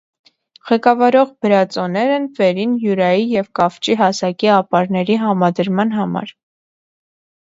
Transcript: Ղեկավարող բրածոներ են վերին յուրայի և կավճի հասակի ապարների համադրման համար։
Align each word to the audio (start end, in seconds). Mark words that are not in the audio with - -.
Ղեկավարող 0.69 1.27
բրածոներ 1.45 2.13
են 2.15 2.25
վերին 2.39 2.73
յուրայի 2.85 3.27
և 3.35 3.51
կավճի 3.61 3.99
հասակի 4.03 4.51
ապարների 4.57 5.19
համադրման 5.29 5.97
համար։ 5.99 6.35